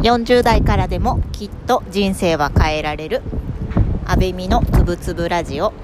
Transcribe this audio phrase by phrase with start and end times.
[0.00, 3.20] 40代からでもきっと人生は変えられる。
[4.06, 5.74] 安倍美のつぶつぶラジオ。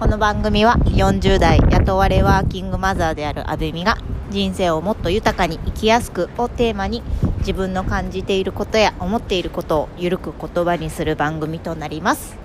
[0.00, 3.96] この番組は40代雇われワーキングマザーである安倍美が
[4.30, 7.04] 人生をもっと豊かに生きやすくをテーマに
[7.38, 12.36] 自分の感じていることや思っていることをゆるく言葉にする番組となります。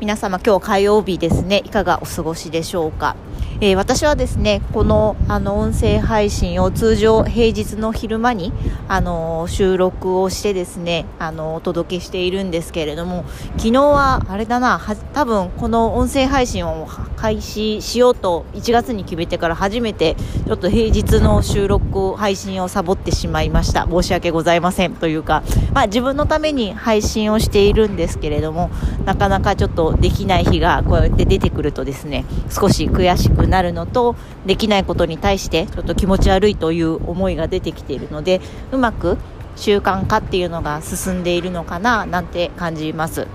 [0.00, 1.60] 皆様今日火曜日ですね。
[1.62, 3.16] いかがお過ごしでしょうか？
[3.60, 8.52] えー、私はですねこのあの音声配信を通常平日の昼間に
[8.88, 13.24] あの収録をしてですねあのお届けしているんですけれども
[13.56, 14.80] 昨日はあれだな
[15.12, 23.86] 多分この音声配信を開始しようと1月に決めてから初めてちょっと平日の収録配信をサボってしまいました。
[23.88, 24.94] 申し訳ございません。
[24.94, 28.70] というか、まあ、自分のために配信をしているんですけれども
[29.04, 34.16] なかなかちょっとできない日がこうやって出てくるとですね少し悔しくなるのと
[34.46, 38.40] できないことに対してちょっと気持ち悪いという思いが出てきているので
[38.72, 39.18] うまく
[39.56, 43.28] 習慣化っていうのが進んでいるのかななんて感じます。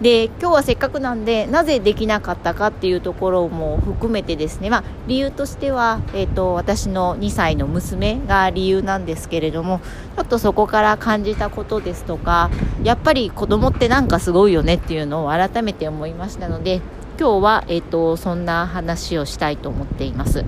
[0.00, 9.80] で今日はせっかくなんでなぜできなかったかっていうところも含めてですね、まあ、理由としては、えーと、私の2歳の娘が理由なんですけれども
[10.16, 12.50] ちょっとそこから感じたことですとか
[12.82, 16.80] やっぱり子供ってなんかすごいよねっていうのを改めて思いましたので
[17.22, 20.44] 今日は、えーと、そんな話をしたいと思っています。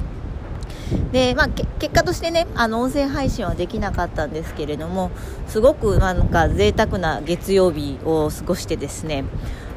[1.12, 5.12] で、まあ、結果としてねあの音声配信はできなかったんですけれども
[5.46, 9.24] すごくなんか贅沢な月曜日を過ごしてですね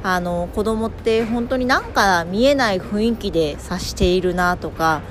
[0.01, 5.03] あの子供って本当になんか見えない雰囲気で察しているなとか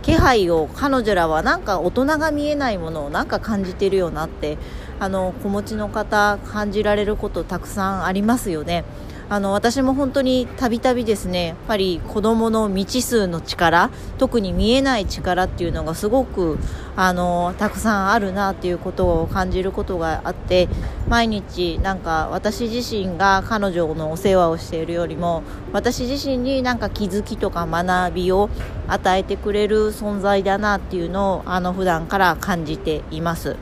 [0.00, 4.56] 気配を彼女らはなんか大人が見えないものをなんか感じてるよなって
[5.00, 8.84] あの子持ちの方感じられることたくさんありますよね。
[9.30, 16.58] あの私も本当にたびたびですねやっぱり子どもの未知数の力特に見えない力っていうのがすごく
[16.94, 20.68] あのたくさんあるなっていうことを感じることがあって
[21.08, 25.42] 毎日なんか私自身が彼女のお世話をしているよりも
[25.72, 28.50] 私自身になんか気づきとか学びを
[28.88, 33.56] 与えてくれる存在だなっていうのをあの普段から感じています。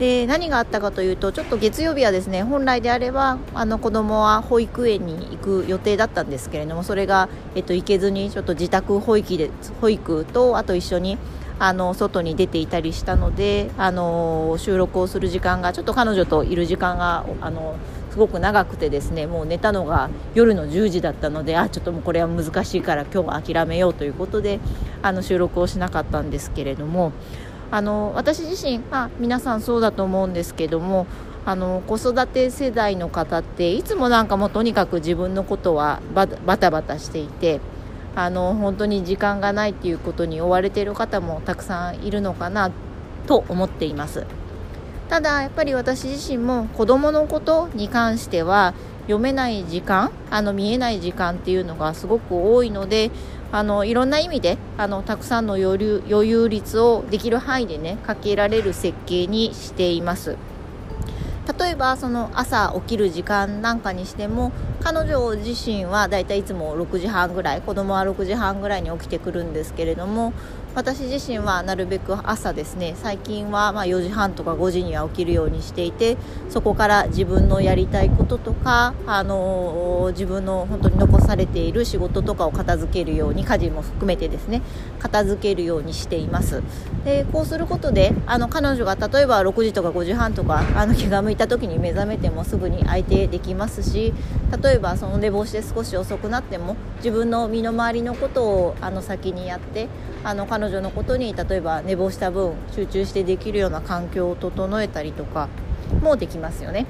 [0.00, 9.50] で何があったかというとちょっと月曜日はですね本来であればあの子供は保育園に行く予定だったんですけれどもそれが、えっと、行けずにちょっと自宅保育で
[9.82, 11.18] 保育とあと一緒に
[11.58, 17.76] あの外に出ていたりしたのであの収録をする時間がちょっと彼女といる時間があの
[18.10, 24.60] すごく長くてですねもう寝たのが夜の10時だったのであちょっともうこれは難しいから今日は諦めようということで
[25.02, 27.12] あの収録をしなかったんですけれども
[27.70, 31.06] あの私自身、まあ、皆さんそうだと思うんですけども
[31.46, 37.60] あの子育て世代の方っていつもなんかもうとにかく自分のことはバタバタしていて
[38.14, 42.70] あの本当に時間がないっていうことに追われている方もたくさんいるのかな
[43.26, 44.26] と思っています。
[45.08, 53.10] ただやっぱり私自身も子どものことに関しては読めない時間あの見えない時間っていうのがすごく多いので
[53.52, 60.36] あのいろんな意味であのたくさんの余裕余裕率をできる範囲でねかけられる設計にしています。
[61.58, 70.32] 例えばその朝起きる時間なんかにしても彼女自身はだいたいいつも6時半ぐらい子供は6時半ぐらいに起きてくるんですけれども
[70.72, 76.16] 私自身はなるべく朝ですね最近はま4時半とか5時には起きるようにしていて
[76.48, 84.62] そこから自分のやりたいこととか、あの自分の本当に残されている仕事とかを片付けるように家事も含めてですね
[84.98, 86.62] 片付けるようにしています。
[87.04, 94.12] でこうすることであの彼女が例えば6時とか5時半とかあの気が向いた時に目覚めてもすぐに相手できますし
[94.62, 99.88] 例えばその寝坊して少し遅くなっても自分の身の回りのことをあの先にやって
[100.22, 105.48] あの彼女のことに例えば寝坊した分集中してできるような環境を整えたりとか
[106.02, 106.86] もできますよね。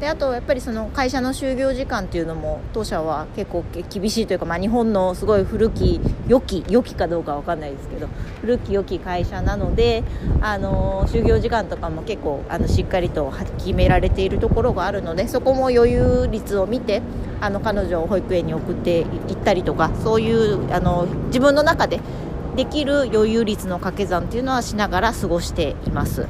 [0.00, 8.06] であとやっぱりその会社の就業時間っていうのも当社は結構厳しいというか、まあ、日本のすごい古き良き良きかどうか分かんないですけど
[8.40, 10.04] 古き良き会社なので
[10.40, 17.02] あの就業時間とかも結構あのしっかりと決められているところがあるのでそこも余裕率を見て
[17.40, 22.00] あの彼女を保育園に送っていったりとかそういうあの自分の中で
[22.58, 26.26] できる余裕率の掛け算というのはしながら過ごしています。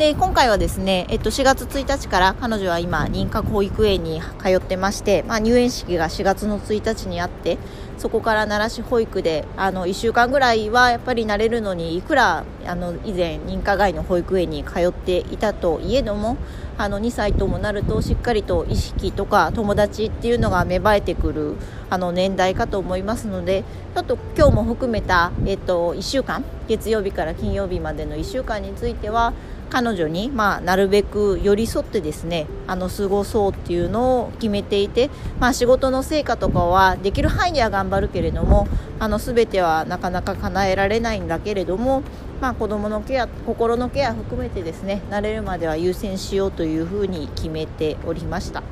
[0.00, 7.58] で今回はですね、えっと、4月1日から彼女は今認可保育園に通ってまして、まあ、入園式が4月の1日にあって
[7.98, 16.38] そこから奈良市保育であの1週間ぐらいはやっぱり慣れるのにいくらあの以前認可外の保育園に通っていたといえども
[16.78, 21.56] あの2歳ともなるとしっかりと意識とか友達っていうのが芽生えてくる
[21.90, 23.64] あの年代かと思いますので
[23.94, 29.34] ちょっと今日も含めた、えっと、1週間月曜日から金曜日までの1週間については
[29.70, 38.68] 彼女に、まあ、なるべく寄り添ってですねあの過ごそうっていうのを決めていて、まあ、仕事の成果とかはできる範囲では頑張るけれども
[38.98, 42.02] あの全てはなかなか叶えられないんだけれども、
[42.40, 48.62] まあ、子どものケア心のケア含めてですね慣れるまでは優先しようというふうに決めておりました。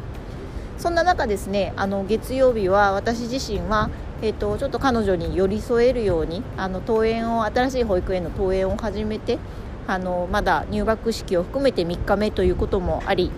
[0.79, 3.91] そんな中ですねあの月曜日は私自身は
[4.21, 9.39] えーと、ちょっと彼女に寄り添えるようにあの登園を新しい保育園の登園を始めて
[9.89, 13.31] あのまだ入学式を含めて3日目ということもあり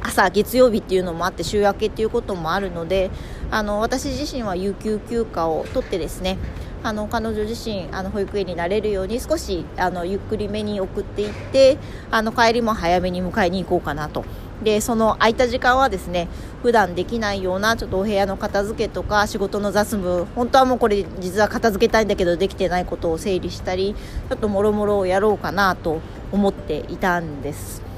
[0.00, 3.10] 朝月曜日っていうのもあって週明けっていうこともあるので
[3.50, 6.38] あの私自身は有給休暇を取ってですね
[6.84, 11.76] あの彼女自身あの保育園になれるように少しあのゆっくりめに送っていって
[12.12, 14.24] あの帰りも早めに迎えに行こうかなと
[14.62, 16.28] でその空いた時間はですね
[16.62, 23.94] 普段できないようなちょっとお部屋の片付けとか仕事の雑務本当はもうこれ実は片付けたいんだけどできてないことを整理したり
[24.28, 26.00] ちょっともろもろをやろうかなと
[26.32, 27.90] 思っていたんです。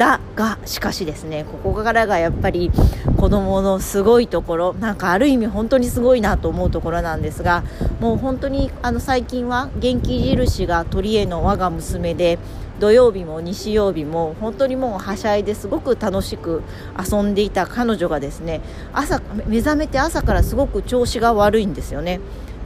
[0.00, 2.70] だがしかしですねここからがやっぱり
[3.18, 7.64] 子どものすごいところなんかある意味本当にすごいなと思うところなんですが
[8.00, 12.38] もう本当にあの最近は元気印が取り柄の我が娘で
[12.80, 16.62] 土曜日も日曜日も本当にもうはしゃいですごく楽しく
[16.98, 18.62] 遊んでいた彼女がですね
[18.94, 22.20] 朝目覚めて朝からすごく調子が悪いんですよね。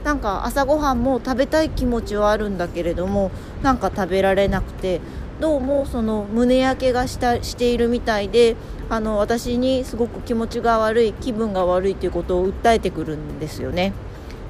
[0.05, 3.31] なんか朝ごはんも食べたい気持ちはあるんだけれども
[3.63, 5.01] なんか食べられなくて
[5.39, 8.55] どうもその胸焼けがしたしているみたいで
[8.87, 13.93] あの私にすごく気持ちが悪い気分が悪いということを訴えてくるんですよね。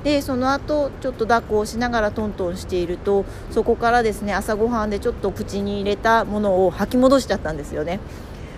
[0.05, 7.99] でその後ちょっと抱っこをしながらトントンしているとそこからですね朝ごはんでちょっと口に入れたものを吐き戻しちゃったんですよね。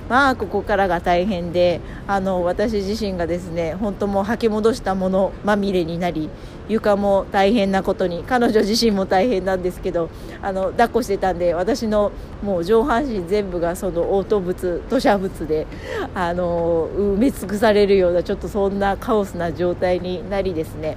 [0.10, 6.30] まあここからが大変であの私自身がですね本当もう吐き戻したものまみれになり
[6.70, 10.10] 床も大変なことに彼女自身も大変なんですけど
[10.42, 12.12] あの抱っこしてたんで私の
[12.42, 15.68] もう上半身全部がその嘔吐物吐砂物で
[16.14, 20.96] あの埋め尽くされるようなちょっとそんなカオスな状態になりですね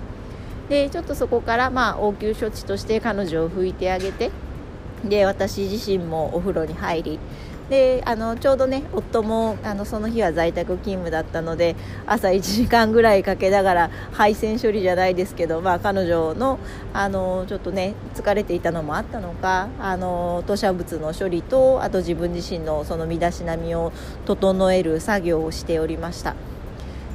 [0.71, 4.31] でちょっとそこからまあ応急処置として彼女を拭いてあげて
[5.05, 7.19] で私自身もお風呂に入り
[7.69, 11.75] であのちょうどね夫もあのその日は在宅勤務だったので
[12.07, 16.59] 朝1時間ぐらいかけながら配線処理じゃないですけど、まあ、彼女の
[16.93, 23.93] あのちょっとね疲れていたのもあったのかあの吐砂物の処理とあと自分自身のその身だしなみを
[24.25, 26.35] 整える作業をしておりました。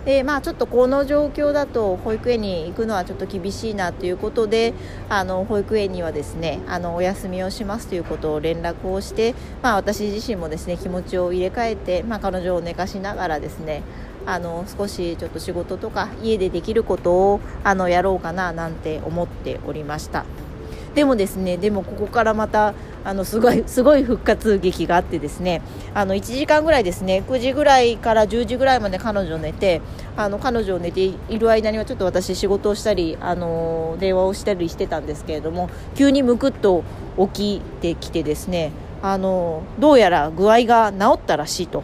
[0.05, 4.75] でまあ、ちょっとこの状況だと保育園に行くのはちょっと厳しいなということで
[5.09, 13.81] あの保育園にはですねあのお休みをしますということを連絡をして、まあ、私自身もですね気持ちを入れ替えて、まあ、彼女を寝かしながらですね
[14.27, 20.25] あの少しちょっと仕事とか家でできることをあのやろうかななんて思っておりました。
[20.93, 22.73] でもですねでもここからまた
[23.05, 25.61] あのすごい すごい復活劇があってですね
[25.93, 29.81] あの1時間ぐらいですね9時ぐらいから10時ぐらいまで彼女を寝て
[30.17, 36.83] あの彼女を寝ている間にはちょっと私仕事をしたりあの電話をしたりしてたんですけれども急にむくっと
[37.33, 38.71] 起きてきてですね
[39.03, 41.83] あのどうやら具合が治ったらしいと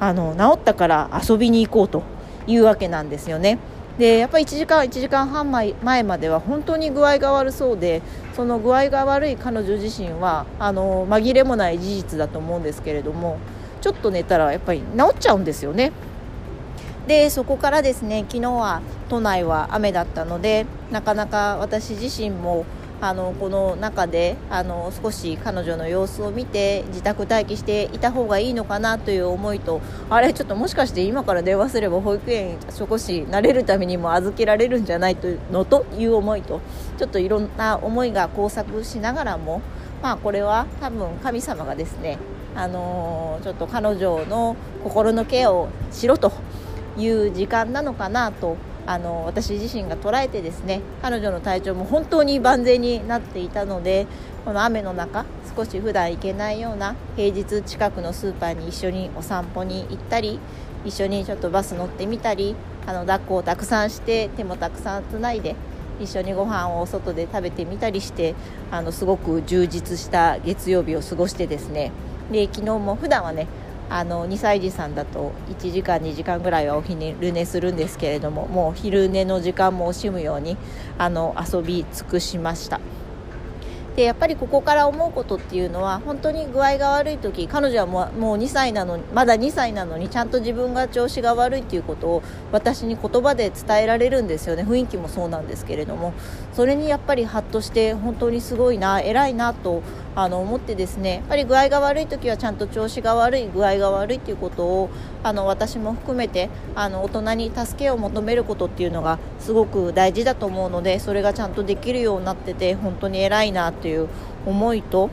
[0.00, 2.02] あの治ったから遊びに行こうと
[2.48, 3.58] いうわけなんですよね。
[3.98, 8.00] でやっぱり1時間1時間半前までは本当に具合が悪そうで
[8.34, 13.38] その具合が悪い彼女自身はあの紛れもない事実だと思うんですけれども
[13.82, 15.92] ちょっと寝たらやっぱり治っちゃうんですよね。
[17.06, 22.64] でそこからですね昨日は都内は雨だったのでなかなか私自身も
[23.02, 35.16] あのこの中であの少し彼女の様子を見て自宅待機していた方がいいのかなという思いとあれちょっともしかして今から電話すれば保育園少し慣れるためにも預けられるんじゃない
[35.50, 36.60] のという思いと
[36.96, 39.62] ちょっといろんな思いが交錯しながらも
[40.00, 42.18] まあこれは多分神様がですね
[42.54, 44.54] あのちょっと彼女の
[44.84, 46.30] 心のケアをしろと
[46.96, 54.06] いう時間なのかなとあの私自身が捉えてですね彼女の体調も本当に万全になっていたので
[54.44, 55.24] この雨の中
[55.56, 60.40] 少し普段行けないような平日近くのスーパーに一緒にお散歩に行ったり
[60.84, 65.54] 一緒にちょっとバス乗ってみたりあの抱っこをたくさんして手もたくさんつないで
[66.00, 68.34] 一緒にご飯を外で食べてみたりして
[68.70, 71.92] あのすごく充実した月曜日を過ごしてですね
[72.32, 73.46] で昨日も普段はね
[73.92, 80.56] あの2歳児さんだと1時間2時間ぐらいはお昼寝するんですけれどももう昼寝の時間も惜しむように
[80.96, 82.80] あの遊び尽くしました。
[83.96, 92.22] でやっぱりここから思うことっていうのは本当に具合が悪い時彼女はもうもう2歳なのにまだ2歳なのにちゃんと自分が調子が悪いっていうことを
[92.52, 96.14] 私に言葉で伝えられるんですよね雰囲気もそうなんですけれども
[96.54, 99.82] それにやっぱりハッとして本当にすごいな偉いなと
[100.14, 104.90] あの思ってですねやっぱり具合が悪い時はちゃんと調子が悪い具合が悪いっていうことを
[105.22, 114.08] あの私も含めてあの大人に助けを求めることっていうのがすごく大事だと思うのでそれがちゃんとできるようになってて本当に偉いなっていう
[114.44, 115.10] 思いと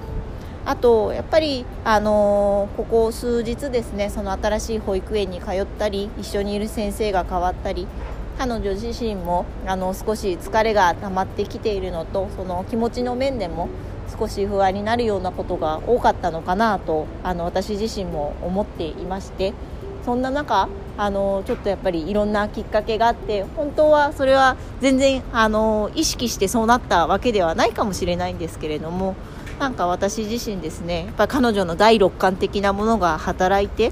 [0.65, 7.87] あとやっぱり、あのー、ここ数日ですねその新しい保育園に通ったり一緒にいる先生が変わったり
[8.37, 13.67] 彼女自身もあの少し疲れが溜まってきているのとその気持ちの面でも
[14.17, 19.53] 少し不安になるようなことが多かったのかなとあの私自身も思っていまして
[20.05, 29.15] そんな中あのちょっとやっぱりいろんなきっかけがあって本当はそれは全然あの意識してそうなったわけではないかもしれないんですけれども
[29.59, 33.91] なんか私自身ですねやっぱ彼女の第六感的なものが働いて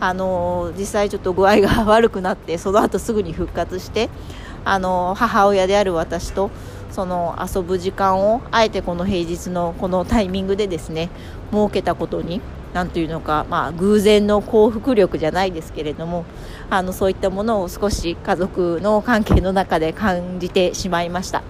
[0.00, 4.08] あの実際ちょっと具合が悪くなってその後すぐに復活して
[4.64, 6.50] あの母親である私と
[6.90, 11.10] その遊ぶ時間をあえてこの平日のこのタイミングでですね
[11.52, 12.40] 設けたことに
[12.74, 16.24] 何というのか、まあ、偶然の幸福力じゃないですけれども
[16.70, 21.42] あのそういったものを少し家族の関係の中で感じてしまいました。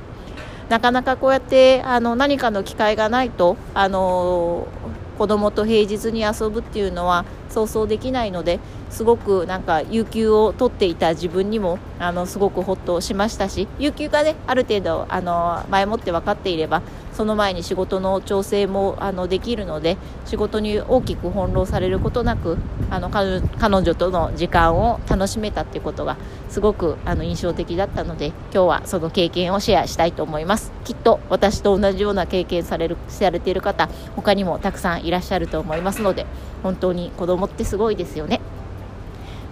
[0.69, 4.69] なかなかこうやってあの何かの機会がないとあの
[5.17, 22.57] 子供と平日に遊ぶっていうのは想像できないのですごくなんか有給を取っていた自分にもあのすごくほっとしましたし有給がねある程度あの前もって分かっていればその前に仕事の調整もあのできるので仕事に大きく翻弄されることなく
[22.91, 23.43] あの彼
[23.77, 26.17] 女との時間を楽しめたっていうことが
[26.49, 30.73] すごくあの印象的だったので今日はその経験をシェアしたいと思います。
[30.85, 36.25] きっと私と同じような経験されるされている方他にもたくさんいらっしゃると思いますので
[36.63, 38.41] 本当に子供ってすごいですよね。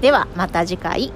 [0.01, 1.13] ではまた次回。